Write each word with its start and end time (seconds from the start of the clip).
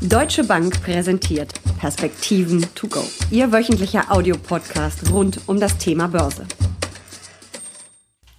Deutsche 0.00 0.44
Bank 0.44 0.80
präsentiert 0.84 1.54
Perspektiven 1.80 2.64
to 2.76 2.86
go. 2.86 3.02
Ihr 3.32 3.50
wöchentlicher 3.50 4.12
Audiopodcast 4.12 5.10
rund 5.10 5.40
um 5.46 5.58
das 5.58 5.76
Thema 5.78 6.06
Börse. 6.06 6.46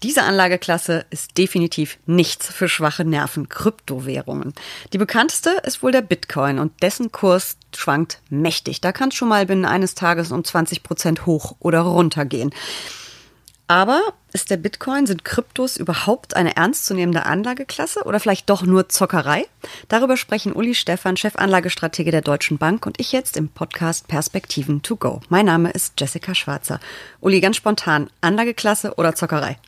Diese 0.01 0.23
Anlageklasse 0.23 1.05
ist 1.09 1.37
definitiv 1.37 1.97
nichts 2.05 2.47
für 2.47 2.69
schwache 2.69 3.03
Nerven, 3.03 3.49
Kryptowährungen. 3.49 4.53
Die 4.93 4.97
bekannteste 4.97 5.49
ist 5.63 5.83
wohl 5.83 5.91
der 5.91 6.01
Bitcoin 6.01 6.59
und 6.59 6.81
dessen 6.81 7.11
Kurs 7.11 7.57
schwankt 7.75 8.21
mächtig. 8.29 8.79
Da 8.79 8.93
kann 8.93 9.09
es 9.09 9.15
schon 9.15 9.27
mal 9.27 9.45
binnen 9.45 9.65
eines 9.65 9.95
Tages 9.95 10.31
um 10.31 10.45
20 10.45 10.81
Prozent 10.81 11.25
hoch 11.25 11.57
oder 11.59 11.81
runter 11.81 12.23
gehen. 12.23 12.51
Aber 13.69 14.01
ist 14.33 14.49
der 14.49 14.57
Bitcoin, 14.57 15.05
sind 15.05 15.23
Kryptos 15.23 15.77
überhaupt 15.77 16.35
eine 16.35 16.57
ernstzunehmende 16.57 17.27
Anlageklasse 17.27 18.01
oder 18.03 18.19
vielleicht 18.19 18.49
doch 18.49 18.63
nur 18.63 18.89
Zockerei? 18.89 19.45
Darüber 19.89 20.17
sprechen 20.17 20.53
Uli 20.53 20.73
Stephan, 20.73 21.15
Chefanlagestratege 21.15 22.09
der 22.09 22.23
Deutschen 22.23 22.57
Bank 22.57 22.87
und 22.87 22.99
ich 22.99 23.11
jetzt 23.11 23.37
im 23.37 23.47
Podcast 23.47 24.07
Perspektiven 24.07 24.81
to 24.81 24.95
go. 24.95 25.21
Mein 25.29 25.45
Name 25.45 25.69
ist 25.69 25.93
Jessica 25.99 26.33
Schwarzer. 26.33 26.79
Uli, 27.21 27.41
ganz 27.41 27.57
spontan, 27.57 28.09
Anlageklasse 28.21 28.95
oder 28.95 29.13
Zockerei? 29.13 29.59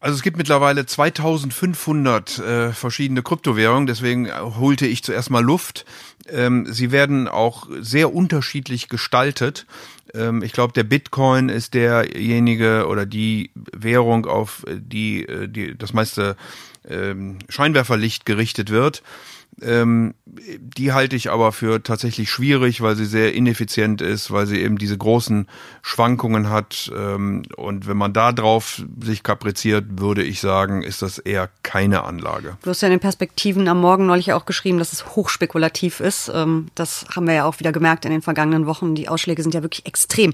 Also 0.00 0.14
es 0.14 0.22
gibt 0.22 0.36
mittlerweile 0.36 0.86
2500 0.86 2.38
äh, 2.38 2.72
verschiedene 2.72 3.22
Kryptowährungen, 3.22 3.88
deswegen 3.88 4.30
holte 4.32 4.86
ich 4.86 5.02
zuerst 5.02 5.30
mal 5.30 5.42
Luft. 5.42 5.84
Ähm, 6.28 6.66
sie 6.70 6.92
werden 6.92 7.26
auch 7.26 7.66
sehr 7.80 8.14
unterschiedlich 8.14 8.88
gestaltet. 8.88 9.66
Ähm, 10.14 10.42
ich 10.44 10.52
glaube, 10.52 10.72
der 10.72 10.84
Bitcoin 10.84 11.48
ist 11.48 11.74
derjenige 11.74 12.86
oder 12.86 13.06
die 13.06 13.50
Währung, 13.54 14.26
auf 14.26 14.64
die, 14.68 15.24
äh, 15.24 15.48
die 15.48 15.76
das 15.76 15.92
meiste 15.92 16.36
ähm, 16.88 17.38
Scheinwerferlicht 17.48 18.24
gerichtet 18.24 18.70
wird. 18.70 19.02
Ähm, 19.60 20.14
die 20.26 20.92
halte 20.92 21.16
ich 21.16 21.30
aber 21.30 21.52
für 21.52 21.82
tatsächlich 21.82 22.30
schwierig, 22.30 22.80
weil 22.80 22.94
sie 22.96 23.06
sehr 23.06 23.34
ineffizient 23.34 24.00
ist, 24.00 24.30
weil 24.30 24.46
sie 24.46 24.60
eben 24.60 24.78
diese 24.78 24.96
großen 24.96 25.48
Schwankungen 25.82 26.48
hat. 26.48 26.90
Ähm, 26.96 27.42
und 27.56 27.88
wenn 27.88 27.96
man 27.96 28.12
da 28.12 28.32
drauf 28.32 28.82
sich 29.02 29.22
kapriziert, 29.22 29.84
würde 29.98 30.22
ich 30.22 30.40
sagen, 30.40 30.82
ist 30.82 31.02
das 31.02 31.18
eher 31.18 31.50
keine 31.62 32.04
Anlage. 32.04 32.56
Du 32.62 32.70
hast 32.70 32.82
ja 32.82 32.88
in 32.88 32.94
den 32.94 33.00
Perspektiven 33.00 33.66
am 33.68 33.80
Morgen 33.80 34.06
neulich 34.06 34.32
auch 34.32 34.46
geschrieben, 34.46 34.78
dass 34.78 34.92
es 34.92 35.16
hochspekulativ 35.16 36.00
ist. 36.00 36.30
Ähm, 36.32 36.68
das 36.74 37.06
haben 37.14 37.26
wir 37.26 37.34
ja 37.34 37.44
auch 37.44 37.58
wieder 37.58 37.72
gemerkt 37.72 38.04
in 38.04 38.12
den 38.12 38.22
vergangenen 38.22 38.66
Wochen. 38.66 38.94
Die 38.94 39.08
Ausschläge 39.08 39.42
sind 39.42 39.54
ja 39.54 39.62
wirklich 39.62 39.86
extrem. 39.86 40.32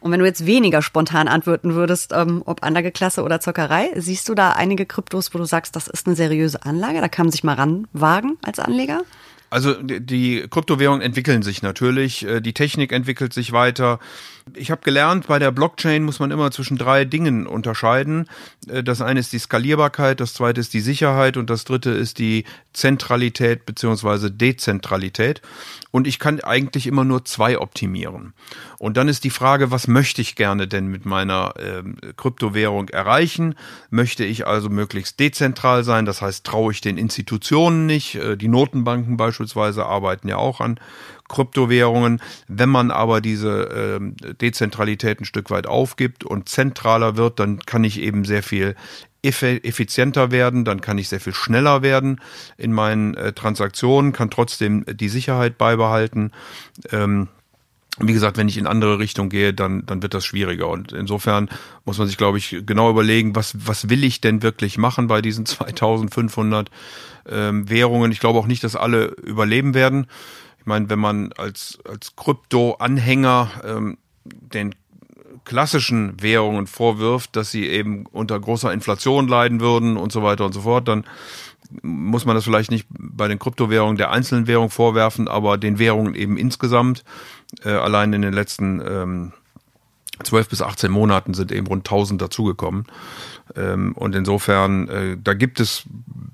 Und 0.00 0.12
wenn 0.12 0.20
du 0.20 0.26
jetzt 0.26 0.46
weniger 0.46 0.82
spontan 0.82 1.28
antworten 1.28 1.74
würdest, 1.74 2.12
ähm, 2.14 2.42
ob 2.46 2.62
Anlageklasse 2.62 3.22
oder 3.22 3.40
Zockerei, 3.40 3.90
siehst 3.96 4.28
du 4.28 4.34
da 4.34 4.52
einige 4.52 4.86
Kryptos, 4.86 5.32
wo 5.34 5.38
du 5.38 5.44
sagst, 5.44 5.76
das 5.76 5.88
ist 5.88 6.06
eine 6.06 6.16
seriöse 6.16 6.64
Anlage, 6.64 7.00
da 7.00 7.08
kann 7.08 7.26
man 7.26 7.32
sich 7.32 7.44
mal 7.44 7.54
ranwagen 7.54 8.38
als 8.42 8.58
Anleger? 8.58 9.02
Also 9.50 9.74
die 9.82 10.46
Kryptowährungen 10.48 11.02
entwickeln 11.02 11.42
sich 11.42 11.60
natürlich, 11.60 12.24
äh, 12.24 12.40
die 12.40 12.54
Technik 12.54 12.92
entwickelt 12.92 13.32
sich 13.32 13.50
weiter. 13.50 13.98
Ich 14.54 14.70
habe 14.70 14.82
gelernt, 14.82 15.26
bei 15.26 15.38
der 15.38 15.50
Blockchain 15.50 16.02
muss 16.02 16.18
man 16.18 16.30
immer 16.30 16.50
zwischen 16.50 16.76
drei 16.76 17.04
Dingen 17.04 17.46
unterscheiden. 17.46 18.28
Äh, 18.68 18.82
das 18.82 19.00
eine 19.00 19.20
ist 19.20 19.32
die 19.32 19.38
Skalierbarkeit, 19.38 20.20
das 20.20 20.34
zweite 20.34 20.60
ist 20.60 20.74
die 20.74 20.80
Sicherheit 20.80 21.36
und 21.36 21.50
das 21.50 21.64
dritte 21.64 21.90
ist 21.90 22.18
die 22.18 22.44
Zentralität 22.72 23.66
beziehungsweise 23.66 24.30
Dezentralität. 24.30 25.42
Und 25.90 26.06
ich 26.06 26.18
kann 26.18 26.40
eigentlich 26.40 26.86
immer 26.86 27.04
nur 27.04 27.24
zwei 27.24 27.58
optimieren. 27.58 28.32
Und 28.78 28.96
dann 28.96 29.08
ist 29.08 29.24
die 29.24 29.30
Frage, 29.30 29.70
was 29.70 29.88
möchte 29.88 30.22
ich 30.22 30.36
gerne 30.36 30.68
denn 30.68 30.86
mit 30.86 31.04
meiner 31.04 31.54
äh, 31.56 31.82
Kryptowährung 32.16 32.88
erreichen? 32.90 33.56
Möchte 33.90 34.24
ich 34.24 34.46
also 34.46 34.68
möglichst 34.68 35.18
dezentral 35.18 35.82
sein? 35.82 36.06
Das 36.06 36.22
heißt, 36.22 36.46
traue 36.46 36.72
ich 36.72 36.80
den 36.80 36.96
Institutionen 36.96 37.86
nicht? 37.86 38.14
Äh, 38.14 38.36
die 38.36 38.48
Notenbanken 38.48 39.16
beispielsweise 39.16 39.84
arbeiten 39.84 40.28
ja 40.28 40.36
auch 40.36 40.60
an 40.60 40.78
Kryptowährungen. 41.28 42.20
Wenn 42.46 42.68
man 42.68 42.90
aber 42.90 43.20
diese 43.20 44.00
äh, 44.00 44.34
Dezentralität 44.40 45.20
ein 45.20 45.24
Stück 45.24 45.50
weit 45.50 45.66
aufgibt 45.66 46.24
und 46.24 46.48
zentraler 46.48 47.16
wird, 47.16 47.40
dann 47.40 47.60
kann 47.60 47.84
ich 47.84 48.00
eben 48.00 48.24
sehr 48.24 48.42
viel 48.42 48.74
effizienter 49.22 50.30
werden, 50.30 50.64
dann 50.64 50.80
kann 50.80 50.96
ich 50.96 51.08
sehr 51.08 51.20
viel 51.20 51.34
schneller 51.34 51.82
werden 51.82 52.20
in 52.56 52.72
meinen 52.72 53.14
äh, 53.14 53.32
Transaktionen, 53.32 54.12
kann 54.12 54.30
trotzdem 54.30 54.84
die 54.88 55.10
Sicherheit 55.10 55.58
beibehalten. 55.58 56.32
Ähm, 56.90 57.28
wie 57.98 58.14
gesagt, 58.14 58.38
wenn 58.38 58.48
ich 58.48 58.56
in 58.56 58.66
andere 58.66 58.98
Richtung 58.98 59.28
gehe, 59.28 59.52
dann, 59.52 59.84
dann 59.84 60.02
wird 60.02 60.14
das 60.14 60.24
schwieriger. 60.24 60.68
Und 60.68 60.92
insofern 60.92 61.50
muss 61.84 61.98
man 61.98 62.06
sich, 62.06 62.16
glaube 62.16 62.38
ich, 62.38 62.62
genau 62.64 62.88
überlegen, 62.88 63.36
was, 63.36 63.54
was 63.66 63.90
will 63.90 64.04
ich 64.04 64.20
denn 64.20 64.42
wirklich 64.42 64.78
machen 64.78 65.06
bei 65.06 65.20
diesen 65.20 65.44
2500 65.46 66.70
ähm, 67.28 67.68
Währungen. 67.68 68.12
Ich 68.12 68.20
glaube 68.20 68.38
auch 68.38 68.46
nicht, 68.46 68.64
dass 68.64 68.76
alle 68.76 69.06
überleben 69.22 69.74
werden. 69.74 70.06
Ich 70.58 70.66
meine, 70.66 70.88
wenn 70.88 70.98
man 70.98 71.32
als, 71.34 71.78
als 71.88 72.16
Krypto-Anhänger 72.16 73.50
ähm, 73.64 73.98
den 74.32 74.74
klassischen 75.44 76.20
Währungen 76.20 76.66
vorwirft, 76.66 77.34
dass 77.36 77.50
sie 77.50 77.66
eben 77.66 78.06
unter 78.06 78.38
großer 78.38 78.72
Inflation 78.72 79.28
leiden 79.28 79.60
würden 79.60 79.96
und 79.96 80.12
so 80.12 80.22
weiter 80.22 80.44
und 80.44 80.52
so 80.52 80.62
fort, 80.62 80.88
dann 80.88 81.04
muss 81.82 82.24
man 82.24 82.34
das 82.34 82.44
vielleicht 82.44 82.70
nicht 82.70 82.86
bei 82.90 83.28
den 83.28 83.38
Kryptowährungen 83.38 83.96
der 83.96 84.10
einzelnen 84.10 84.46
Währung 84.46 84.70
vorwerfen, 84.70 85.28
aber 85.28 85.56
den 85.56 85.78
Währungen 85.78 86.14
eben 86.14 86.36
insgesamt. 86.36 87.04
Äh, 87.64 87.70
allein 87.70 88.12
in 88.12 88.22
den 88.22 88.32
letzten 88.32 88.80
ähm, 88.80 89.32
12 90.22 90.48
bis 90.48 90.62
18 90.62 90.90
Monaten 90.90 91.34
sind 91.34 91.52
eben 91.52 91.66
rund 91.66 91.86
1000 91.86 92.20
dazugekommen. 92.20 92.86
Ähm, 93.56 93.92
und 93.92 94.14
insofern, 94.14 94.88
äh, 94.88 95.16
da 95.22 95.34
gibt 95.34 95.60
es 95.60 95.84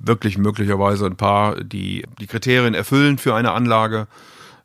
wirklich 0.01 0.39
möglicherweise 0.39 1.07
ein 1.07 1.17
paar, 1.17 1.63
die 1.63 2.05
die 2.19 2.27
Kriterien 2.27 2.75
erfüllen 2.75 3.19
für 3.19 3.35
eine 3.35 3.53
Anlage. 3.53 4.07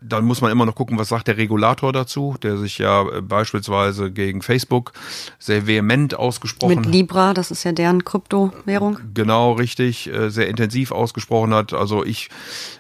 Dann 0.04 0.26
muss 0.26 0.42
man 0.42 0.52
immer 0.52 0.66
noch 0.66 0.76
gucken, 0.76 0.98
was 0.98 1.10
sagt 1.10 1.28
der 1.28 1.38
Regulator 1.38 1.94
dazu, 1.94 2.36
der 2.42 2.58
sich 2.58 2.80
ja 2.80 3.08
äh, 3.08 3.22
beispielsweise 3.22 4.12
gegen 4.12 4.42
Facebook 4.42 4.94
sehr 5.38 5.68
vehement 5.68 6.16
ausgesprochen 6.16 6.78
hat. 6.78 6.86
Mit 6.86 6.94
Libra, 6.94 7.34
das 7.34 7.52
ist 7.52 7.64
ja 7.64 7.72
deren 7.72 8.04
Kryptowährung. 8.04 8.98
Genau, 9.14 9.54
richtig, 9.54 10.12
äh, 10.12 10.30
sehr 10.30 10.48
intensiv 10.48 10.92
ausgesprochen 10.92 11.54
hat. 11.54 11.74
Also 11.74 12.04
ich, 12.04 12.30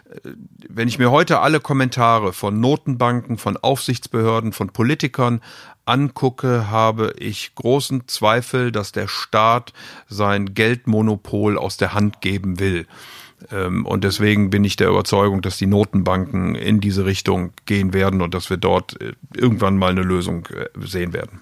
äh, 0.09 0.31
wenn 0.67 0.87
ich 0.87 0.97
mir 0.97 1.11
heute 1.11 1.41
alle 1.41 1.59
Kommentare 1.59 2.33
von 2.33 2.59
Notenbanken, 2.59 3.37
von 3.37 3.55
Aufsichtsbehörden, 3.55 4.51
von 4.51 4.69
Politikern 4.69 5.41
angucke, 5.85 6.69
habe 6.69 7.13
ich 7.17 7.53
großen 7.55 8.07
Zweifel, 8.07 8.71
dass 8.71 8.91
der 8.91 9.07
Staat 9.07 9.73
sein 10.07 10.53
Geldmonopol 10.53 11.57
aus 11.57 11.77
der 11.77 11.93
Hand 11.93 12.21
geben 12.21 12.59
will. 12.59 12.87
Ähm, 13.51 13.85
und 13.85 14.03
deswegen 14.03 14.49
bin 14.49 14.63
ich 14.63 14.75
der 14.75 14.89
Überzeugung, 14.89 15.41
dass 15.41 15.57
die 15.57 15.65
Notenbanken 15.65 16.55
in 16.55 16.79
diese 16.79 17.05
Richtung 17.05 17.51
gehen 17.65 17.93
werden 17.93 18.21
und 18.21 18.33
dass 18.33 18.49
wir 18.49 18.57
dort 18.57 18.99
äh, 19.01 19.13
irgendwann 19.35 19.77
mal 19.77 19.91
eine 19.91 20.03
Lösung 20.03 20.47
äh, 20.47 20.67
sehen 20.85 21.13
werden. 21.13 21.41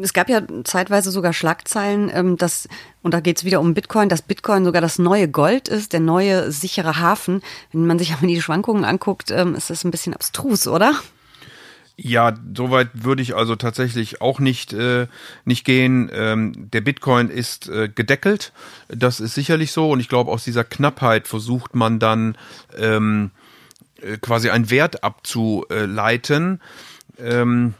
Es 0.00 0.12
gab 0.12 0.28
ja 0.28 0.42
zeitweise 0.62 1.10
sogar 1.10 1.32
Schlagzeilen, 1.32 2.10
ähm, 2.14 2.36
dass, 2.36 2.68
und 3.02 3.14
da 3.14 3.20
geht 3.20 3.38
es 3.38 3.44
wieder 3.44 3.60
um 3.60 3.74
Bitcoin, 3.74 4.08
dass 4.08 4.22
Bitcoin 4.22 4.64
sogar 4.64 4.80
das 4.80 4.98
neue 4.98 5.28
Gold 5.28 5.68
ist, 5.68 5.92
der 5.92 6.00
neue 6.00 6.52
sichere 6.52 6.98
Hafen. 6.98 7.42
Wenn 7.72 7.86
man 7.86 7.98
sich 7.98 8.12
aber 8.12 8.26
die 8.26 8.40
Schwankungen 8.40 8.84
anguckt, 8.84 9.30
ähm, 9.30 9.54
ist 9.54 9.70
das 9.70 9.84
ein 9.84 9.90
bisschen 9.90 10.14
abstrus, 10.14 10.68
oder? 10.68 10.94
Ja, 11.96 12.34
soweit 12.56 12.88
würde 12.94 13.22
ich 13.22 13.36
also 13.36 13.54
tatsächlich 13.54 14.20
auch 14.20 14.40
nicht, 14.40 14.72
äh, 14.72 15.06
nicht 15.44 15.64
gehen. 15.64 16.10
Ähm, 16.12 16.70
der 16.70 16.80
Bitcoin 16.80 17.28
ist 17.28 17.68
äh, 17.68 17.88
gedeckelt, 17.88 18.52
das 18.88 19.20
ist 19.20 19.34
sicherlich 19.34 19.72
so. 19.72 19.90
Und 19.90 20.00
ich 20.00 20.08
glaube, 20.08 20.30
aus 20.30 20.44
dieser 20.44 20.64
Knappheit 20.64 21.28
versucht 21.28 21.74
man 21.74 21.98
dann 21.98 22.36
ähm, 22.76 23.30
äh, 24.00 24.16
quasi 24.18 24.50
einen 24.50 24.70
Wert 24.70 25.04
abzuleiten. 25.04 26.60
Ähm, 27.18 27.74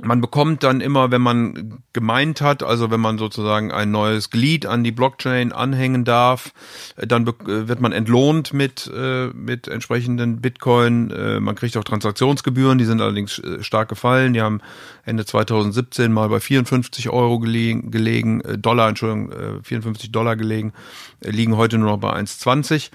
man 0.00 0.20
bekommt 0.20 0.62
dann 0.62 0.80
immer, 0.80 1.10
wenn 1.10 1.22
man 1.22 1.82
gemeint 1.92 2.40
hat, 2.40 2.62
also 2.62 2.90
wenn 2.90 3.00
man 3.00 3.18
sozusagen 3.18 3.72
ein 3.72 3.90
neues 3.90 4.30
Glied 4.30 4.64
an 4.64 4.84
die 4.84 4.92
Blockchain 4.92 5.52
anhängen 5.52 6.04
darf, 6.04 6.52
äh, 6.96 7.06
dann 7.06 7.26
äh, 7.26 7.68
wird 7.68 7.80
man 7.80 7.92
entlohnt 7.92 8.52
mit, 8.52 8.90
äh, 8.94 9.28
mit 9.28 9.66
entsprechenden 9.66 10.40
Bitcoin. 10.40 11.08
Man 11.40 11.54
kriegt 11.54 11.76
auch 11.76 11.84
Transaktionsgebühren, 11.84 12.78
die 12.78 12.84
sind 12.84 13.00
allerdings 13.00 13.40
stark 13.60 13.88
gefallen. 13.88 14.34
Die 14.34 14.40
haben 14.40 14.60
Ende 15.04 15.24
2017 15.24 16.12
mal 16.12 16.28
bei 16.28 16.40
54 16.40 17.10
Euro 17.10 17.38
gelegen, 17.38 17.90
gelegen 17.90 18.42
Dollar, 18.58 18.88
Entschuldigung, 18.88 19.62
54 19.62 20.12
Dollar 20.12 20.36
gelegen, 20.36 20.72
liegen 21.20 21.56
heute 21.56 21.78
nur 21.78 21.90
noch 21.90 21.98
bei 21.98 22.12
1,20. 22.14 22.90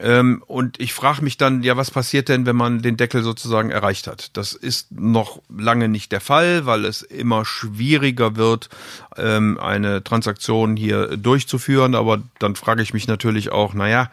Ähm, 0.00 0.42
und 0.46 0.80
ich 0.80 0.92
frage 0.92 1.22
mich 1.22 1.36
dann, 1.36 1.62
ja, 1.62 1.76
was 1.76 1.90
passiert 1.90 2.28
denn, 2.28 2.46
wenn 2.46 2.56
man 2.56 2.82
den 2.82 2.96
Deckel 2.96 3.22
sozusagen 3.22 3.70
erreicht 3.70 4.06
hat? 4.06 4.36
Das 4.36 4.52
ist 4.52 4.90
noch 4.92 5.40
lange 5.48 5.88
nicht 5.88 6.10
der 6.12 6.20
Fall, 6.20 6.33
weil 6.64 6.84
es 6.84 7.02
immer 7.02 7.44
schwieriger 7.44 8.36
wird, 8.36 8.68
ähm, 9.16 9.58
eine 9.58 10.02
Transaktion 10.04 10.76
hier 10.76 11.16
durchzuführen. 11.16 11.94
Aber 11.94 12.22
dann 12.38 12.56
frage 12.56 12.82
ich 12.82 12.94
mich 12.94 13.06
natürlich 13.08 13.52
auch, 13.52 13.74
naja, 13.74 14.10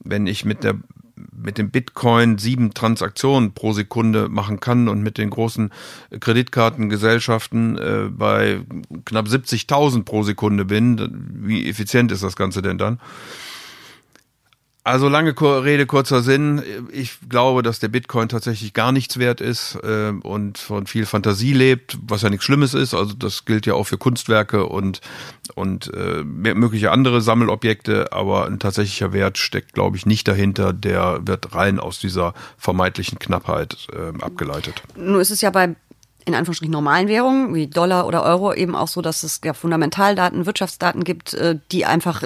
wenn 0.00 0.26
ich 0.26 0.44
mit 0.44 0.64
der 0.64 0.76
mit 1.32 1.58
dem 1.58 1.70
Bitcoin 1.70 2.38
sieben 2.38 2.74
Transaktionen 2.74 3.52
pro 3.52 3.72
Sekunde 3.72 4.28
machen 4.28 4.60
kann 4.60 4.88
und 4.88 5.02
mit 5.02 5.16
den 5.18 5.30
großen 5.30 5.70
Kreditkartengesellschaften 6.18 7.78
äh, 7.78 8.08
bei 8.10 8.60
knapp 9.04 9.26
70.000 9.26 10.04
pro 10.04 10.22
Sekunde 10.22 10.64
bin, 10.64 11.38
wie 11.40 11.68
effizient 11.68 12.12
ist 12.12 12.22
das 12.22 12.36
Ganze 12.36 12.62
denn 12.62 12.78
dann? 12.78 12.98
Also 14.86 15.08
lange 15.08 15.34
Rede, 15.40 15.84
kurzer 15.84 16.22
Sinn. 16.22 16.62
Ich 16.92 17.18
glaube, 17.28 17.64
dass 17.64 17.80
der 17.80 17.88
Bitcoin 17.88 18.28
tatsächlich 18.28 18.72
gar 18.72 18.92
nichts 18.92 19.18
wert 19.18 19.40
ist 19.40 19.76
äh, 19.82 20.12
und 20.22 20.58
von 20.58 20.86
viel 20.86 21.06
Fantasie 21.06 21.52
lebt, 21.54 21.98
was 22.02 22.22
ja 22.22 22.30
nichts 22.30 22.44
Schlimmes 22.44 22.72
ist. 22.72 22.94
Also 22.94 23.12
das 23.14 23.44
gilt 23.46 23.66
ja 23.66 23.74
auch 23.74 23.82
für 23.82 23.98
Kunstwerke 23.98 24.64
und, 24.64 25.00
und 25.56 25.92
äh, 25.92 26.22
mögliche 26.22 26.92
andere 26.92 27.20
Sammelobjekte, 27.20 28.12
aber 28.12 28.46
ein 28.46 28.60
tatsächlicher 28.60 29.12
Wert 29.12 29.38
steckt, 29.38 29.72
glaube 29.72 29.96
ich, 29.96 30.06
nicht 30.06 30.28
dahinter. 30.28 30.72
Der 30.72 31.18
wird 31.26 31.52
rein 31.52 31.80
aus 31.80 31.98
dieser 31.98 32.32
vermeintlichen 32.56 33.18
Knappheit 33.18 33.88
äh, 33.92 34.22
abgeleitet. 34.22 34.84
Nur 34.94 35.20
ist 35.20 35.32
es 35.32 35.40
ja 35.40 35.50
bei 35.50 35.74
in 36.26 36.34
Anführungsstrichen 36.36 36.72
normalen 36.72 37.08
Währungen 37.08 37.54
wie 37.56 37.66
Dollar 37.66 38.06
oder 38.06 38.22
Euro 38.22 38.54
eben 38.54 38.76
auch 38.76 38.88
so, 38.88 39.02
dass 39.02 39.24
es 39.24 39.40
ja 39.44 39.52
Fundamentaldaten, 39.52 40.46
Wirtschaftsdaten 40.46 41.02
gibt, 41.02 41.34
äh, 41.34 41.58
die 41.72 41.86
einfach 41.86 42.22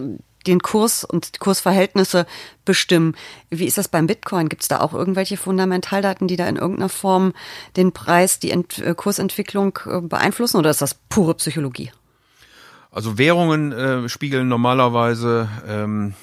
den 0.47 0.61
Kurs 0.61 1.05
und 1.05 1.41
Kursverhältnisse 1.41 2.27
bestimmen. 2.65 3.15
Wie 3.51 3.67
ist 3.67 3.79
das 3.79 3.89
beim 3.89 4.07
Bitcoin? 4.07 4.49
Gibt 4.49 4.63
es 4.63 4.69
da 4.69 4.81
auch 4.81 4.95
irgendwelche 4.95 5.37
Fundamentaldaten, 5.37 6.29
die 6.29 6.37
da 6.37 6.49
in 6.49 6.57
irgendeiner 6.57 6.89
Form 6.89 7.33
den 7.77 7.93
Preis, 7.93 8.39
die 8.39 8.51
Ent 8.51 8.79
äh, 8.79 8.95
Kursentwicklung 8.95 9.79
äh, 9.87 10.01
beeinflussen 10.01 10.57
oder 10.57 10.71
ist 10.71 10.83
das 10.83 10.95
pure 10.95 11.35
Psychologie? 11.35 11.91
Also 12.91 13.19
Währungen 13.19 13.73
äh, 13.73 14.09
spiegeln 14.09 14.49
normalerweise 14.49 15.49
ähm, 15.69 16.15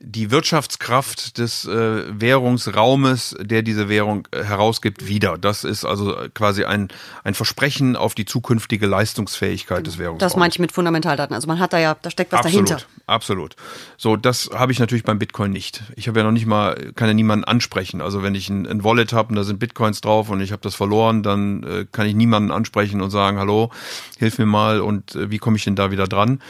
die 0.00 0.30
Wirtschaftskraft 0.30 1.38
des 1.38 1.64
äh, 1.64 2.04
Währungsraumes, 2.08 3.36
der 3.40 3.62
diese 3.62 3.88
Währung 3.88 4.28
äh, 4.30 4.44
herausgibt, 4.44 5.08
wieder. 5.08 5.38
Das 5.38 5.64
ist 5.64 5.84
also 5.84 6.14
quasi 6.34 6.64
ein, 6.64 6.88
ein 7.24 7.34
Versprechen 7.34 7.96
auf 7.96 8.14
die 8.14 8.24
zukünftige 8.24 8.86
Leistungsfähigkeit 8.86 9.86
des 9.86 9.98
Währungsraums. 9.98 10.32
Das 10.32 10.38
meinte 10.38 10.54
ich 10.54 10.60
mit 10.60 10.70
Fundamentaldaten. 10.70 11.34
Also 11.34 11.48
man 11.48 11.58
hat 11.58 11.72
da 11.72 11.78
ja, 11.78 11.96
da 12.00 12.10
steckt 12.10 12.30
was 12.32 12.40
absolut, 12.40 12.70
dahinter. 12.70 12.86
Absolut. 13.06 13.56
So, 13.96 14.16
das 14.16 14.50
habe 14.54 14.70
ich 14.70 14.78
natürlich 14.78 15.04
beim 15.04 15.18
Bitcoin 15.18 15.50
nicht. 15.50 15.82
Ich 15.96 16.06
habe 16.06 16.20
ja 16.20 16.24
noch 16.24 16.32
nicht 16.32 16.46
mal, 16.46 16.92
kann 16.94 17.08
ja 17.08 17.14
niemanden 17.14 17.44
ansprechen. 17.44 18.00
Also 18.00 18.22
wenn 18.22 18.36
ich 18.36 18.48
ein, 18.48 18.66
ein 18.68 18.84
Wallet 18.84 19.12
habe 19.12 19.30
und 19.30 19.36
da 19.36 19.42
sind 19.42 19.58
Bitcoins 19.58 20.00
drauf 20.00 20.30
und 20.30 20.40
ich 20.40 20.52
habe 20.52 20.62
das 20.62 20.76
verloren, 20.76 21.24
dann 21.24 21.64
äh, 21.64 21.86
kann 21.90 22.06
ich 22.06 22.14
niemanden 22.14 22.52
ansprechen 22.52 23.00
und 23.00 23.10
sagen, 23.10 23.38
hallo, 23.38 23.70
hilf 24.18 24.38
mir 24.38 24.46
mal 24.46 24.80
und 24.80 25.16
äh, 25.16 25.30
wie 25.30 25.38
komme 25.38 25.56
ich 25.56 25.64
denn 25.64 25.74
da 25.74 25.90
wieder 25.90 26.06
dran? 26.06 26.40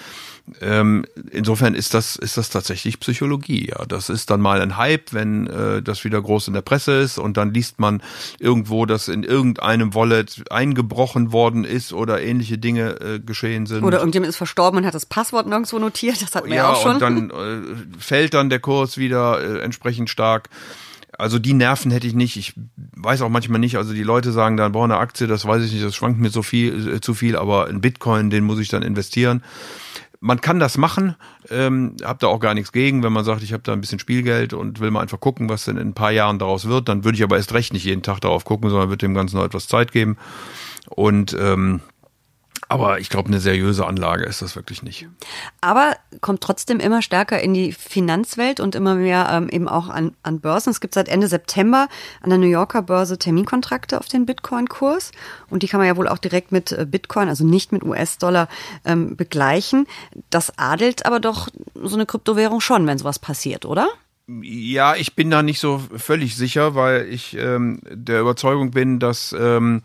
ähm, 0.60 1.04
insofern 1.30 1.74
ist 1.74 1.94
das, 1.94 2.16
ist 2.16 2.36
das 2.36 2.50
tatsächlich 2.50 3.00
Psychologie. 3.00 3.37
Ja, 3.46 3.84
das 3.86 4.08
ist 4.08 4.30
dann 4.30 4.40
mal 4.40 4.60
ein 4.60 4.76
Hype, 4.76 5.12
wenn 5.12 5.46
äh, 5.46 5.82
das 5.82 6.04
wieder 6.04 6.20
groß 6.20 6.48
in 6.48 6.54
der 6.54 6.62
Presse 6.62 6.92
ist 6.92 7.18
und 7.18 7.36
dann 7.36 7.52
liest 7.52 7.78
man 7.78 8.02
irgendwo, 8.38 8.86
dass 8.86 9.08
in 9.08 9.22
irgendeinem 9.22 9.94
Wallet 9.94 10.44
eingebrochen 10.50 11.32
worden 11.32 11.64
ist 11.64 11.92
oder 11.92 12.22
ähnliche 12.22 12.58
Dinge 12.58 13.00
äh, 13.00 13.20
geschehen 13.20 13.66
sind. 13.66 13.84
Oder 13.84 13.98
irgendjemand 13.98 14.30
ist 14.30 14.36
verstorben 14.36 14.78
und 14.80 14.86
hat 14.86 14.94
das 14.94 15.06
Passwort 15.06 15.46
nirgendwo 15.46 15.78
notiert. 15.78 16.20
Das 16.22 16.34
hat 16.34 16.46
man 16.46 16.56
ja, 16.56 16.72
auch 16.72 16.82
schon. 16.82 16.94
Und 16.94 17.02
dann 17.02 17.30
äh, 17.30 17.76
fällt 17.98 18.34
dann 18.34 18.50
der 18.50 18.60
Kurs 18.60 18.96
wieder 18.98 19.40
äh, 19.40 19.60
entsprechend 19.60 20.10
stark. 20.10 20.48
Also 21.16 21.38
die 21.38 21.54
Nerven 21.54 21.90
hätte 21.90 22.06
ich 22.06 22.14
nicht. 22.14 22.36
Ich 22.36 22.54
weiß 22.96 23.22
auch 23.22 23.28
manchmal 23.28 23.58
nicht. 23.58 23.76
Also 23.76 23.92
die 23.92 24.04
Leute 24.04 24.30
sagen 24.30 24.56
dann, 24.56 24.72
boah, 24.72 24.84
eine 24.84 24.98
Aktie, 24.98 25.26
das 25.26 25.44
weiß 25.44 25.64
ich 25.64 25.72
nicht, 25.72 25.84
das 25.84 25.96
schwankt 25.96 26.20
mir 26.20 26.30
so 26.30 26.42
viel, 26.42 26.96
äh, 26.96 27.00
zu 27.00 27.14
viel, 27.14 27.36
aber 27.36 27.66
ein 27.66 27.80
Bitcoin, 27.80 28.30
den 28.30 28.44
muss 28.44 28.60
ich 28.60 28.68
dann 28.68 28.82
investieren 28.82 29.42
man 30.20 30.40
kann 30.40 30.58
das 30.58 30.78
machen, 30.78 31.14
ähm, 31.50 31.96
hab 32.02 32.18
da 32.18 32.26
auch 32.26 32.40
gar 32.40 32.54
nichts 32.54 32.72
gegen, 32.72 33.02
wenn 33.02 33.12
man 33.12 33.24
sagt, 33.24 33.42
ich 33.42 33.52
habe 33.52 33.62
da 33.62 33.72
ein 33.72 33.80
bisschen 33.80 33.98
Spielgeld 33.98 34.52
und 34.52 34.80
will 34.80 34.90
mal 34.90 35.00
einfach 35.00 35.20
gucken, 35.20 35.48
was 35.48 35.64
denn 35.64 35.76
in 35.76 35.88
ein 35.88 35.94
paar 35.94 36.10
Jahren 36.10 36.38
daraus 36.38 36.66
wird, 36.66 36.88
dann 36.88 37.04
würde 37.04 37.16
ich 37.16 37.22
aber 37.22 37.36
erst 37.36 37.54
recht 37.54 37.72
nicht 37.72 37.84
jeden 37.84 38.02
Tag 38.02 38.20
darauf 38.20 38.44
gucken, 38.44 38.68
sondern 38.70 38.88
würde 38.88 39.06
dem 39.06 39.14
Ganzen 39.14 39.36
noch 39.36 39.44
etwas 39.44 39.68
Zeit 39.68 39.92
geben. 39.92 40.16
Und 40.88 41.36
ähm, 41.38 41.80
aber 42.68 43.00
ich 43.00 43.08
glaube, 43.08 43.28
eine 43.28 43.40
seriöse 43.40 43.86
Anlage 43.86 44.24
ist 44.24 44.42
das 44.42 44.54
wirklich 44.54 44.82
nicht. 44.82 45.08
Aber 45.62 45.96
kommt 46.20 46.42
trotzdem 46.42 46.80
immer 46.80 47.00
stärker 47.00 47.40
in 47.40 47.54
die 47.54 47.72
Finanzwelt 47.72 48.60
und 48.60 48.74
immer 48.74 48.94
mehr 48.94 49.28
ähm, 49.30 49.48
eben 49.48 49.68
auch 49.68 49.88
an, 49.88 50.14
an 50.22 50.40
Börsen. 50.40 50.70
Es 50.70 50.80
gibt 50.80 50.92
seit 50.92 51.08
Ende 51.08 51.28
September 51.28 51.88
an 52.20 52.28
der 52.28 52.38
New 52.38 52.46
Yorker 52.46 52.82
Börse 52.82 53.18
Terminkontrakte 53.18 53.98
auf 53.98 54.06
den 54.06 54.26
Bitcoin-Kurs. 54.26 55.12
Und 55.48 55.62
die 55.62 55.68
kann 55.68 55.78
man 55.78 55.86
ja 55.86 55.96
wohl 55.96 56.08
auch 56.08 56.18
direkt 56.18 56.52
mit 56.52 56.72
äh, 56.72 56.84
Bitcoin, 56.84 57.28
also 57.28 57.44
nicht 57.44 57.72
mit 57.72 57.82
US-Dollar, 57.82 58.48
ähm, 58.84 59.16
begleichen. 59.16 59.86
Das 60.28 60.58
adelt 60.58 61.06
aber 61.06 61.20
doch 61.20 61.48
so 61.74 61.96
eine 61.96 62.04
Kryptowährung 62.04 62.60
schon, 62.60 62.86
wenn 62.86 62.98
sowas 62.98 63.18
passiert, 63.18 63.64
oder? 63.64 63.88
Ja, 64.30 64.94
ich 64.94 65.14
bin 65.14 65.30
da 65.30 65.42
nicht 65.42 65.58
so 65.58 65.82
völlig 65.96 66.36
sicher, 66.36 66.74
weil 66.74 67.08
ich 67.08 67.34
ähm, 67.38 67.80
der 67.90 68.20
Überzeugung 68.20 68.72
bin, 68.72 68.98
dass 68.98 69.34
ähm, 69.38 69.80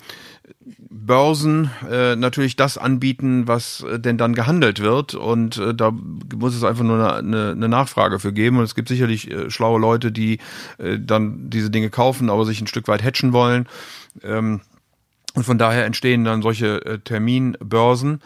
Börsen 0.90 1.72
äh, 1.90 2.18
natürlich 2.18 2.58
das 2.58 2.78
anbieten, 2.78 3.48
was 3.48 3.86
äh, 3.90 4.02
denn 4.02 4.18
dann 4.18 4.36
gehandelt 4.36 4.82
wird. 4.82 5.16
Und 5.16 5.58
äh, 5.58 5.74
da 5.74 5.92
muss 5.92 6.56
es 6.56 6.66
einfach 6.66 6.84
nur 6.84 6.98
eine, 6.98 7.16
eine, 7.16 7.52
eine 7.52 7.70
Nachfrage 7.70 8.20
für 8.20 8.34
geben. 8.34 8.58
Und 8.58 8.66
es 8.66 8.76
gibt 8.76 8.90
sicherlich 8.90 9.32
äh, 9.32 9.50
schlaue 9.50 9.80
Leute, 9.80 10.12
die 10.12 10.40
äh, 10.78 11.00
dann 11.00 11.50
diese 11.50 11.70
Dinge 11.70 11.90
kaufen, 11.90 12.30
aber 12.30 12.44
sich 12.44 12.60
ein 12.60 12.68
Stück 12.68 12.90
weit 12.90 13.02
hatchen 13.02 13.32
wollen. 13.32 13.66
Ähm, 14.24 14.60
und 15.36 15.46
von 15.46 15.58
daher 15.58 15.86
entstehen 15.86 16.26
dann 16.26 16.42
solche 16.42 16.86
äh, 16.86 17.00
Terminbörsen. 17.00 18.22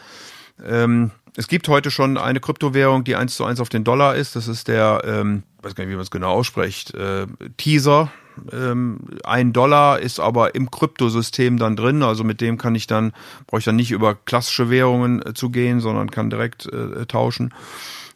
Ähm, 0.66 1.12
es 1.36 1.48
gibt 1.48 1.68
heute 1.68 1.92
schon 1.92 2.18
eine 2.18 2.40
Kryptowährung, 2.40 3.04
die 3.04 3.16
eins 3.16 3.36
zu 3.36 3.46
eins 3.46 3.60
auf 3.60 3.70
den 3.70 3.84
Dollar 3.84 4.16
ist. 4.16 4.36
Das 4.36 4.48
ist 4.48 4.68
der, 4.68 5.04
ähm, 5.06 5.44
weiß 5.68 5.76
gar 5.76 5.84
nicht, 5.84 5.92
wie 5.92 5.96
man 5.96 6.04
es 6.04 6.12
genau 6.12 6.32
ausspricht, 6.32 6.94
äh, 6.94 7.28
Teaser 7.58 8.12
ähm, 8.52 9.00
ein 9.24 9.54
Dollar 9.54 10.00
ist 10.00 10.20
aber 10.20 10.56
im 10.56 10.72
Kryptosystem 10.72 11.58
dann 11.58 11.76
drin. 11.76 12.04
Also 12.04 12.24
mit 12.24 12.42
dem 12.42 12.58
kann 12.58 12.76
ich 12.76 12.88
dann, 12.88 13.14
brauche 13.48 13.60
ich 13.60 13.66
dann 13.66 13.76
nicht 13.76 13.92
über 13.92 14.16
klassische 14.16 14.70
Währungen 14.70 15.26
äh, 15.26 15.34
zu 15.34 15.50
gehen, 15.50 15.80
sondern 15.80 16.12
kann 16.12 16.30
direkt 16.30 16.68
äh, 16.68 17.06
tauschen. 17.06 17.54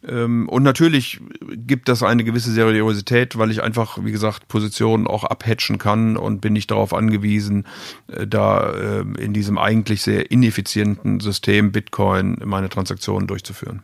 Ähm, 0.08 0.50
und 0.50 0.64
natürlich 0.64 1.22
gibt 1.52 1.90
das 1.90 2.04
eine 2.04 2.24
gewisse 2.24 2.52
Seriosität, 2.52 3.38
weil 3.38 3.52
ich 3.52 3.62
einfach, 3.62 4.00
wie 4.04 4.12
gesagt, 4.12 4.48
Positionen 4.48 5.08
auch 5.08 5.24
abhatchen 5.24 5.78
kann 5.78 6.18
und 6.18 6.42
bin 6.42 6.54
nicht 6.54 6.72
darauf 6.72 6.94
angewiesen, 6.94 7.66
äh, 8.08 8.26
da 8.26 8.72
äh, 8.72 9.06
in 9.20 9.34
diesem 9.34 9.58
eigentlich 9.58 10.02
sehr 10.02 10.32
ineffizienten 10.32 11.20
System 11.20 11.72
Bitcoin 11.72 12.38
meine 12.44 12.70
Transaktionen 12.70 13.28
durchzuführen. 13.28 13.84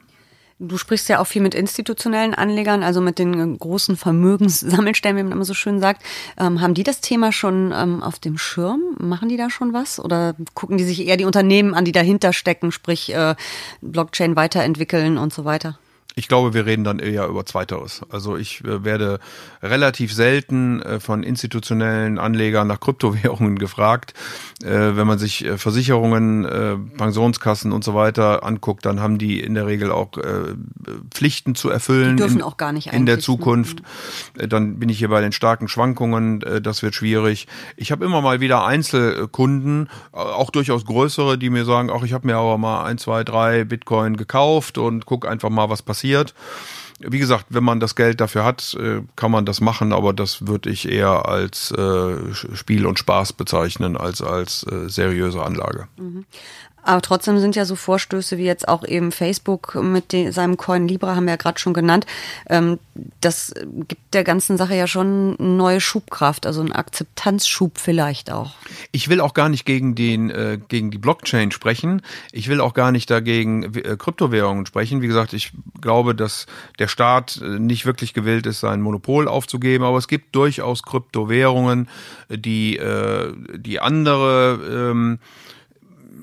Du 0.60 0.78
sprichst 0.78 1.08
ja 1.08 1.20
auch 1.20 1.28
viel 1.28 1.44
mit 1.44 1.54
institutionellen 1.54 2.34
Anlegern, 2.34 2.82
also 2.82 3.00
mit 3.00 3.20
den 3.20 3.60
großen 3.60 3.96
Vermögenssammelstellen, 3.96 5.16
wie 5.16 5.24
man 5.24 5.34
immer 5.34 5.46
so 5.46 5.54
schön 5.54 5.80
sagt. 5.80 6.02
Ähm, 6.36 6.62
haben 6.62 6.74
die 6.74 6.84
das 6.84 7.00
Thema 7.00 7.32
schon 7.32 7.72
ähm, 7.76 8.02
auf 8.02 8.18
dem 8.18 8.40
Schirm? 8.40 8.82
Machen 8.98 9.30
die 9.30 9.38
da 9.38 9.52
schon 9.52 9.74
was? 9.74 10.00
Oder 10.00 10.36
gucken 10.56 10.80
die 10.80 10.84
sich 10.84 11.06
eher 11.06 11.18
die 11.18 11.26
Unternehmen 11.26 11.76
an, 11.76 11.86
die 11.86 11.92
dahinter 11.92 12.34
stecken, 12.34 12.72
sprich 12.72 13.14
äh, 13.14 13.36
Blockchain 13.82 14.36
weiterentwickeln 14.36 15.20
und 15.20 15.32
so 15.32 15.46
weiter? 15.46 15.78
Ich 16.18 16.28
glaube, 16.28 16.56
wir 16.56 16.66
reden 16.66 16.84
dann 16.84 16.98
eher 16.98 17.28
über 17.28 17.46
Zweiteres. 17.46 18.02
Also 18.10 18.38
ich 18.38 18.64
äh, 18.64 18.84
werde 18.84 19.20
relativ 19.62 20.12
selten 20.12 20.82
äh, 20.82 21.00
von 21.00 21.22
institutionellen 21.22 22.18
Anlegern 22.18 22.68
nach 22.68 22.80
Kryptowährungen 22.80 23.60
gefragt. 23.60 24.16
Äh, 24.64 24.96
wenn 24.96 25.06
man 25.06 25.20
sich 25.20 25.46
Versicherungen, 25.58 26.88
Pensionskassen 26.98 27.72
und 27.72 27.84
so 27.84 27.94
weiter 27.94 28.44
anguckt, 28.44 28.84
dann 28.88 29.00
haben 29.00 29.20
die 29.20 29.40
in 29.40 29.54
der 29.54 29.68
Regel 29.68 29.92
auch 29.92 30.10
Pflichten 31.12 31.54
zu 31.54 31.70
erfüllen. 31.70 32.18
Die 32.18 32.24
dürfen 32.24 32.38
in, 32.38 32.44
auch 32.44 32.58
gar 32.58 32.72
nicht 32.72 32.92
in 32.92 33.06
der 33.06 33.18
ne? 33.18 33.22
Zukunft. 33.22 33.84
Ne? 34.36 34.48
Dann 34.48 34.80
bin 34.80 34.90
ich 34.90 34.98
hier 34.98 35.10
bei 35.10 35.22
den 35.22 35.32
starken 35.32 35.68
Schwankungen. 35.68 36.40
Das 36.64 36.82
wird 36.82 36.96
schwierig. 36.96 37.48
Ich 37.76 37.92
habe 37.92 38.04
immer 38.04 38.22
mal 38.22 38.40
wieder 38.40 38.66
Einzelkunden, 38.66 39.90
auch 40.12 40.50
durchaus 40.50 40.86
größere, 40.86 41.38
die 41.38 41.52
mir 41.52 41.66
sagen, 41.66 41.92
auch 41.92 42.04
ich 42.04 42.14
habe 42.14 42.26
mir 42.26 42.38
aber 42.38 42.58
mal 42.58 42.86
ein, 42.86 42.98
zwei, 42.98 43.24
drei 43.24 43.64
Bitcoin 43.66 44.18
gekauft 44.18 44.80
und 44.80 45.06
guck 45.06 45.28
einfach 45.28 45.50
mal, 45.50 45.70
was 45.70 45.84
passiert 45.84 46.07
passiert. 46.08 46.34
Wie 47.00 47.20
gesagt, 47.20 47.46
wenn 47.50 47.64
man 47.64 47.80
das 47.80 47.96
Geld 47.96 48.20
dafür 48.22 48.44
hat, 48.44 48.76
äh, 48.80 49.02
kann 49.16 49.30
man 49.30 49.46
das 49.46 49.62
machen, 49.62 49.94
aber 49.94 50.14
das 50.14 50.48
würde 50.48 50.72
ich 50.72 50.90
eher 50.90 51.28
als 51.28 51.72
äh, 51.72 52.34
Spiel 52.34 52.88
und 52.88 52.98
Spaß 52.98 53.34
bezeichnen, 53.34 53.96
als 53.96 54.24
als 54.24 54.64
äh, 54.64 54.90
seriöse 54.90 55.44
Anlage. 55.44 55.88
Mhm. 55.98 56.26
Aber 56.88 57.02
trotzdem 57.02 57.38
sind 57.38 57.58
ja 57.58 57.66
so 57.66 57.76
Vorstöße 57.76 58.38
wie 58.38 58.46
jetzt 58.46 58.70
auch 58.70 58.86
eben 58.86 59.12
Facebook 59.12 59.76
mit 59.76 60.14
den, 60.14 60.32
seinem 60.32 60.56
Coin 60.56 60.88
Libra, 60.88 61.18
haben 61.18 61.26
wir 61.26 61.32
ja 61.34 61.38
gerade 61.38 61.60
schon 61.60 61.74
genannt. 61.74 62.06
Ähm, 62.50 62.80
das 63.20 63.54
gibt 63.90 64.14
der 64.14 64.24
ganzen 64.24 64.56
Sache 64.56 64.74
ja 64.74 64.88
schon 64.88 65.36
eine 65.38 65.50
neue 65.50 65.82
Schubkraft, 65.82 66.46
also 66.46 66.62
einen 66.62 66.72
Akzeptanzschub 66.72 67.78
vielleicht 67.78 68.32
auch. 68.32 68.56
Ich 68.94 69.10
will 69.10 69.20
auch 69.20 69.34
gar 69.34 69.50
nicht 69.50 69.66
gegen, 69.66 69.96
den, 69.96 70.30
äh, 70.30 70.60
gegen 70.66 70.90
die 70.90 70.98
Blockchain 70.98 71.52
sprechen. 71.52 72.02
Ich 72.32 72.48
will 72.48 72.62
auch 72.62 72.74
gar 72.74 72.94
nicht 72.94 73.12
dagegen 73.12 73.64
äh, 73.76 73.98
Kryptowährungen 73.98 74.66
sprechen. 74.66 75.02
Wie 75.02 75.08
gesagt, 75.08 75.34
ich 75.34 75.52
glaube, 75.82 76.16
dass 76.16 76.46
der 76.80 76.88
Staat 76.88 77.42
äh, 77.42 77.60
nicht 77.60 77.86
wirklich 77.86 78.14
gewillt 78.14 78.46
ist, 78.46 78.62
sein 78.62 78.80
Monopol 78.80 79.28
aufzugeben. 79.28 79.84
Aber 79.84 79.98
es 79.98 80.08
gibt 80.08 80.34
durchaus 80.38 80.84
Kryptowährungen, 80.84 81.90
die, 82.30 82.78
äh, 82.78 83.34
die 83.58 83.82
andere 83.82 84.92
ähm, 84.94 85.20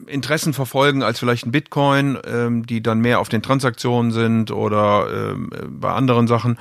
Interessen 0.06 0.52
verfolgen 0.52 1.02
als 1.02 1.18
vielleicht 1.18 1.46
ein 1.46 1.52
Bitcoin, 1.52 2.18
ähm, 2.26 2.66
die 2.66 2.82
dann 2.82 3.00
mehr 3.00 3.20
auf 3.20 3.28
den 3.28 3.42
Transaktionen 3.42 4.12
sind 4.12 4.50
oder 4.50 5.32
ähm, 5.32 5.50
bei 5.68 5.92
anderen 5.92 6.26
Sachen 6.26 6.58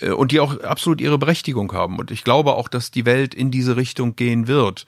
äh, 0.00 0.10
und 0.10 0.32
die 0.32 0.40
auch 0.40 0.60
absolut 0.60 1.00
ihre 1.00 1.18
Berechtigung 1.18 1.72
haben. 1.72 1.98
Und 1.98 2.10
ich 2.10 2.24
glaube 2.24 2.54
auch, 2.54 2.68
dass 2.68 2.90
die 2.90 3.06
Welt 3.06 3.34
in 3.34 3.50
diese 3.50 3.76
Richtung 3.76 4.16
gehen 4.16 4.48
wird. 4.48 4.86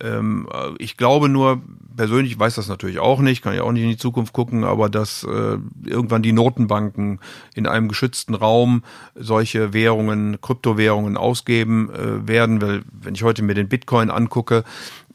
Ähm, 0.00 0.48
ich 0.78 0.96
glaube 0.96 1.28
nur, 1.28 1.62
persönlich 2.00 2.38
weiß 2.38 2.54
das 2.54 2.66
natürlich 2.66 2.98
auch 2.98 3.20
nicht, 3.20 3.42
kann 3.42 3.54
ja 3.54 3.62
auch 3.62 3.72
nicht 3.72 3.82
in 3.82 3.90
die 3.90 3.98
Zukunft 3.98 4.32
gucken, 4.32 4.64
aber 4.64 4.88
dass 4.88 5.22
äh, 5.22 5.58
irgendwann 5.84 6.22
die 6.22 6.32
Notenbanken 6.32 7.20
in 7.54 7.66
einem 7.66 7.88
geschützten 7.88 8.34
Raum 8.34 8.84
solche 9.14 9.74
Währungen, 9.74 10.40
Kryptowährungen 10.40 11.18
ausgeben 11.18 11.90
äh, 11.90 12.26
werden, 12.26 12.62
weil 12.62 12.84
wenn 12.90 13.14
ich 13.14 13.22
heute 13.22 13.42
mir 13.42 13.52
den 13.52 13.68
Bitcoin 13.68 14.08
angucke, 14.08 14.64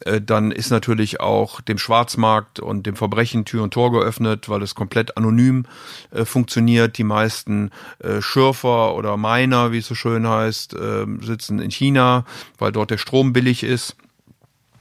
äh, 0.01 0.21
dann 0.21 0.51
ist 0.51 0.69
natürlich 0.69 1.19
auch 1.21 1.59
dem 1.59 1.79
Schwarzmarkt 1.79 2.59
und 2.59 2.85
dem 2.85 2.95
Verbrechen 2.95 3.45
Tür 3.45 3.63
und 3.63 3.73
Tor 3.73 3.91
geöffnet, 3.91 4.47
weil 4.47 4.61
es 4.61 4.75
komplett 4.75 5.17
anonym 5.17 5.65
äh, 6.11 6.23
funktioniert. 6.23 6.99
Die 6.99 7.03
meisten 7.03 7.71
äh, 7.97 8.21
Schürfer 8.21 8.93
oder 8.93 9.17
Miner, 9.17 9.71
wie 9.71 9.79
es 9.79 9.87
so 9.87 9.95
schön 9.95 10.27
heißt, 10.27 10.75
äh, 10.75 11.07
sitzen 11.21 11.57
in 11.57 11.71
China, 11.71 12.25
weil 12.59 12.71
dort 12.71 12.91
der 12.91 12.99
Strom 12.99 13.33
billig 13.33 13.63
ist 13.63 13.95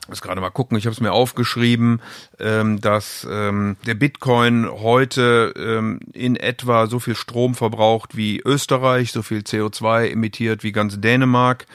muss 0.08 0.22
gerade 0.22 0.40
mal 0.40 0.50
gucken, 0.50 0.76
ich 0.76 0.86
habe 0.86 0.92
es 0.92 1.00
mir 1.00 1.12
aufgeschrieben, 1.12 2.00
ähm, 2.38 2.80
dass 2.80 3.26
ähm, 3.30 3.76
der 3.86 3.94
Bitcoin 3.94 4.68
heute 4.70 5.54
ähm, 5.56 6.00
in 6.12 6.36
etwa 6.36 6.86
so 6.86 6.98
viel 6.98 7.14
Strom 7.14 7.54
verbraucht 7.54 8.16
wie 8.16 8.40
Österreich, 8.44 9.12
so 9.12 9.22
viel 9.22 9.40
CO2 9.40 10.08
emittiert 10.10 10.62
wie 10.62 10.72
ganz 10.72 11.00
Dänemark 11.00 11.66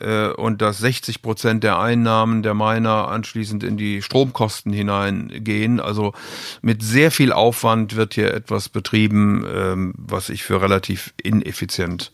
äh, 0.00 0.28
und 0.28 0.62
dass 0.62 0.78
60 0.78 1.22
Prozent 1.22 1.64
der 1.64 1.78
Einnahmen 1.78 2.42
der 2.42 2.54
Miner 2.54 3.08
anschließend 3.08 3.62
in 3.62 3.76
die 3.76 4.02
Stromkosten 4.02 4.72
hineingehen. 4.72 5.80
Also 5.80 6.12
mit 6.62 6.82
sehr 6.82 7.10
viel 7.10 7.32
Aufwand 7.32 7.96
wird 7.96 8.14
hier 8.14 8.34
etwas 8.34 8.68
betrieben, 8.68 9.46
ähm, 9.48 9.94
was 9.96 10.28
ich 10.28 10.42
für 10.42 10.60
relativ 10.60 11.14
ineffizient 11.22 12.12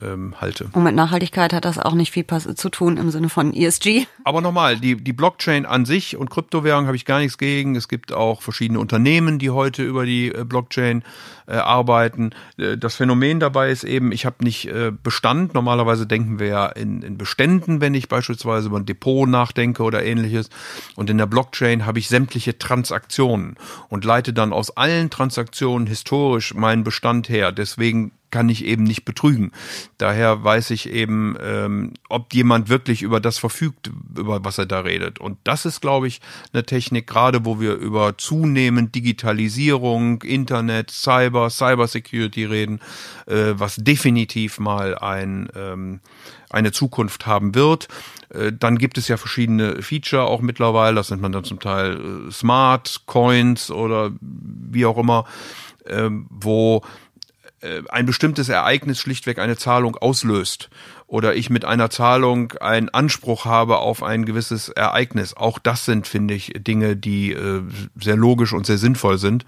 ähm, 0.00 0.34
halte. 0.40 0.70
Und 0.72 0.82
mit 0.82 0.94
Nachhaltigkeit 0.94 1.52
hat 1.52 1.64
das 1.64 1.78
auch 1.78 1.94
nicht 1.94 2.12
viel 2.12 2.24
zu 2.26 2.68
tun 2.70 2.96
im 2.96 3.10
Sinne 3.10 3.28
von 3.28 3.52
ESG. 3.52 4.06
Aber 4.24 4.40
nochmal, 4.40 4.78
die, 4.78 4.96
die 4.96 5.12
Blockchain 5.12 5.66
an 5.66 5.84
sich 5.84 6.16
und 6.16 6.30
Kryptowährung 6.30 6.86
habe 6.86 6.96
ich 6.96 7.04
gar 7.04 7.18
nichts 7.18 7.38
gegen. 7.38 7.76
Es 7.76 7.88
gibt 7.88 8.12
auch 8.12 8.42
verschiedene 8.42 8.80
Unternehmen, 8.80 9.38
die 9.38 9.50
heute 9.50 9.82
über 9.82 10.06
die 10.06 10.28
äh, 10.28 10.44
Blockchain 10.44 11.02
äh, 11.46 11.52
arbeiten. 11.52 12.30
Äh, 12.56 12.78
das 12.78 12.96
Phänomen 12.96 13.40
dabei 13.40 13.70
ist 13.70 13.84
eben, 13.84 14.12
ich 14.12 14.24
habe 14.24 14.44
nicht 14.44 14.66
äh, 14.66 14.90
Bestand. 14.90 15.54
Normalerweise 15.54 16.06
denken 16.06 16.38
wir 16.38 16.46
ja 16.46 16.66
in, 16.66 17.02
in 17.02 17.18
Beständen, 17.18 17.80
wenn 17.80 17.94
ich 17.94 18.08
beispielsweise 18.08 18.68
über 18.68 18.78
ein 18.78 18.86
Depot 18.86 19.28
nachdenke 19.28 19.82
oder 19.82 20.04
ähnliches. 20.04 20.48
Und 20.96 21.10
in 21.10 21.18
der 21.18 21.26
Blockchain 21.26 21.84
habe 21.86 21.98
ich 21.98 22.08
sämtliche 22.08 22.58
Transaktionen 22.58 23.56
und 23.88 24.04
leite 24.04 24.32
dann 24.32 24.52
aus 24.52 24.76
allen 24.76 25.10
Transaktionen 25.10 25.86
historisch 25.86 26.54
meinen 26.54 26.84
Bestand 26.84 27.28
her. 27.28 27.52
Deswegen 27.52 28.12
kann 28.32 28.48
ich 28.48 28.64
eben 28.64 28.82
nicht 28.82 29.04
betrügen. 29.04 29.52
Daher 29.98 30.42
weiß 30.42 30.70
ich 30.70 30.88
eben, 30.88 31.36
ähm, 31.40 31.92
ob 32.08 32.34
jemand 32.34 32.68
wirklich 32.68 33.02
über 33.02 33.20
das 33.20 33.38
verfügt, 33.38 33.92
über 34.16 34.44
was 34.44 34.58
er 34.58 34.66
da 34.66 34.80
redet. 34.80 35.20
Und 35.20 35.38
das 35.44 35.64
ist, 35.64 35.80
glaube 35.80 36.08
ich, 36.08 36.20
eine 36.52 36.64
Technik, 36.64 37.06
gerade 37.06 37.44
wo 37.44 37.60
wir 37.60 37.74
über 37.74 38.18
zunehmend 38.18 38.94
Digitalisierung, 38.96 40.22
Internet, 40.22 40.90
Cyber, 40.90 41.50
Cybersecurity 41.50 42.44
reden, 42.46 42.80
äh, 43.26 43.52
was 43.54 43.76
definitiv 43.76 44.58
mal 44.58 44.98
ein, 44.98 45.48
ähm, 45.54 46.00
eine 46.50 46.72
Zukunft 46.72 47.26
haben 47.26 47.54
wird. 47.54 47.88
Äh, 48.30 48.52
dann 48.58 48.78
gibt 48.78 48.96
es 48.98 49.08
ja 49.08 49.18
verschiedene 49.18 49.82
Feature 49.82 50.24
auch 50.24 50.40
mittlerweile, 50.40 50.96
das 50.96 51.10
nennt 51.10 51.22
man 51.22 51.32
dann 51.32 51.44
zum 51.44 51.60
Teil 51.60 52.28
äh, 52.28 52.30
Smart 52.32 53.02
Coins 53.06 53.70
oder 53.70 54.10
wie 54.20 54.86
auch 54.86 54.96
immer, 54.96 55.26
ähm, 55.86 56.26
wo 56.30 56.82
ein 57.88 58.06
bestimmtes 58.06 58.48
Ereignis 58.48 58.98
schlichtweg 58.98 59.38
eine 59.38 59.56
Zahlung 59.56 59.96
auslöst 59.96 60.68
oder 61.06 61.34
ich 61.34 61.50
mit 61.50 61.64
einer 61.64 61.90
Zahlung 61.90 62.52
einen 62.52 62.88
Anspruch 62.88 63.44
habe 63.44 63.78
auf 63.78 64.02
ein 64.02 64.24
gewisses 64.24 64.70
Ereignis. 64.70 65.34
Auch 65.36 65.58
das 65.58 65.84
sind, 65.84 66.06
finde 66.06 66.32
ich, 66.32 66.54
Dinge, 66.56 66.96
die 66.96 67.32
äh, 67.32 67.62
sehr 68.00 68.16
logisch 68.16 68.54
und 68.54 68.64
sehr 68.64 68.78
sinnvoll 68.78 69.18
sind. 69.18 69.44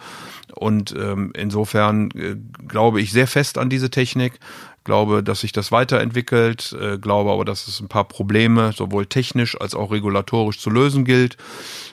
Und 0.54 0.94
ähm, 0.96 1.32
insofern 1.36 2.10
äh, 2.12 2.36
glaube 2.66 3.00
ich 3.00 3.12
sehr 3.12 3.26
fest 3.26 3.58
an 3.58 3.70
diese 3.70 3.90
Technik 3.90 4.38
glaube, 4.84 5.22
dass 5.22 5.40
sich 5.40 5.52
das 5.52 5.72
weiterentwickelt, 5.72 6.76
äh, 6.80 6.98
glaube 6.98 7.32
aber, 7.32 7.44
dass 7.44 7.66
es 7.66 7.80
ein 7.80 7.88
paar 7.88 8.04
Probleme 8.04 8.72
sowohl 8.72 9.06
technisch 9.06 9.58
als 9.60 9.74
auch 9.74 9.90
regulatorisch 9.90 10.60
zu 10.60 10.70
lösen 10.70 11.04
gilt 11.04 11.36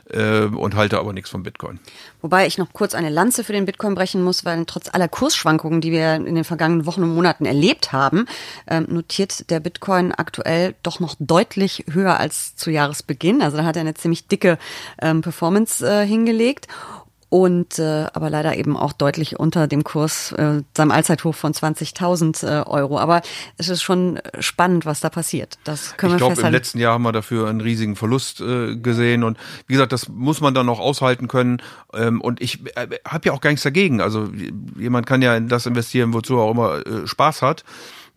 äh, 0.09 0.41
und 0.41 0.75
halte 0.75 0.99
aber 0.99 1.13
nichts 1.13 1.29
von 1.29 1.41
Bitcoin. 1.41 1.79
Wobei 2.21 2.45
ich 2.45 2.57
noch 2.57 2.73
kurz 2.73 2.93
eine 2.93 3.09
Lanze 3.09 3.43
für 3.43 3.53
den 3.53 3.65
Bitcoin 3.65 3.95
brechen 3.95 4.23
muss, 4.23 4.45
weil 4.45 4.65
trotz 4.65 4.93
aller 4.93 5.07
Kursschwankungen, 5.07 5.81
die 5.81 5.91
wir 5.91 6.15
in 6.15 6.35
den 6.35 6.43
vergangenen 6.43 6.85
Wochen 6.85 7.03
und 7.03 7.15
Monaten 7.15 7.45
erlebt 7.45 7.93
haben, 7.93 8.25
äh, 8.67 8.81
notiert 8.81 9.49
der 9.49 9.61
Bitcoin 9.61 10.11
aktuell 10.11 10.75
doch 10.83 10.99
noch 10.99 11.15
deutlich 11.19 11.85
höher 11.89 12.19
als 12.19 12.55
zu 12.55 12.69
Jahresbeginn. 12.69 13.41
Also 13.41 13.57
da 13.57 13.63
hat 13.63 13.77
er 13.77 13.81
eine 13.81 13.93
ziemlich 13.93 14.27
dicke 14.27 14.57
ähm, 15.01 15.21
Performance 15.21 15.87
äh, 15.87 16.05
hingelegt 16.05 16.67
und 17.31 17.79
äh, 17.79 18.07
aber 18.11 18.29
leider 18.29 18.57
eben 18.57 18.75
auch 18.75 18.91
deutlich 18.91 19.39
unter 19.39 19.65
dem 19.65 19.85
Kurs 19.85 20.33
äh, 20.33 20.63
seinem 20.75 20.91
Allzeithoch 20.91 21.33
von 21.33 21.53
20.000 21.53 22.45
äh, 22.45 22.65
Euro. 22.67 22.99
Aber 22.99 23.21
es 23.57 23.69
ist 23.69 23.81
schon 23.81 24.19
spannend, 24.39 24.85
was 24.85 24.99
da 24.99 25.09
passiert. 25.09 25.57
Das 25.63 25.95
können 25.95 26.15
ich 26.15 26.17
glaube, 26.17 26.41
im 26.41 26.51
letzten 26.51 26.77
Jahr 26.77 26.95
haben 26.95 27.03
wir 27.03 27.13
dafür 27.13 27.47
einen 27.47 27.61
riesigen 27.61 27.95
Verlust 27.95 28.41
äh, 28.41 28.75
gesehen 28.75 29.23
und 29.23 29.37
wie 29.65 29.73
gesagt, 29.75 29.93
das 29.93 30.09
muss 30.09 30.41
man 30.41 30.53
dann 30.53 30.65
noch 30.65 30.81
aushalten 30.81 31.29
können. 31.29 31.61
Ähm, 31.93 32.19
und 32.19 32.41
ich 32.41 32.65
äh, 32.75 32.99
habe 33.07 33.27
ja 33.27 33.31
auch 33.31 33.39
gar 33.39 33.51
nichts 33.51 33.63
dagegen. 33.63 34.01
Also 34.01 34.29
jemand 34.77 35.05
kann 35.05 35.21
ja 35.21 35.33
in 35.37 35.47
das 35.47 35.65
investieren, 35.65 36.13
wozu 36.13 36.35
er 36.35 36.41
auch 36.41 36.51
immer 36.51 36.85
äh, 36.85 37.07
Spaß 37.07 37.43
hat. 37.43 37.63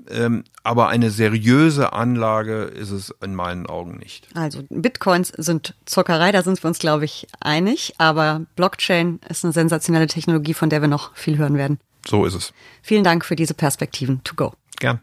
Ähm, 0.09 0.45
aber 0.63 0.89
eine 0.89 1.11
seriöse 1.11 1.93
Anlage 1.93 2.65
ist 2.65 2.91
es 2.91 3.15
in 3.23 3.35
meinen 3.35 3.67
Augen 3.67 3.99
nicht. 3.99 4.29
Also 4.35 4.63
Bitcoins 4.69 5.29
sind 5.29 5.75
Zockerei, 5.87 6.33
da 6.33 6.43
sind 6.43 6.63
wir 6.63 6.69
uns, 6.69 6.79
glaube 6.79 7.05
ich, 7.05 7.27
einig. 7.41 7.95
Aber 7.99 8.43
Blockchain 8.57 9.21
ist 9.29 9.45
eine 9.45 9.53
sensationelle 9.53 10.07
Technologie, 10.07 10.55
von 10.55 10.71
der 10.71 10.81
wir 10.81 10.89
noch 10.89 11.15
viel 11.17 11.39
hören 11.39 11.57
werden. 11.57 11.79
So 12.07 12.27
ist 12.27 12.35
es. 12.35 12.53
Vielen 12.83 13.05
Dank 13.05 13.25
für 13.25 13.37
diese 13.37 13.55
Perspektiven. 13.55 14.23
To 14.25 14.35
go. 14.35 14.53
Gern. 14.79 15.01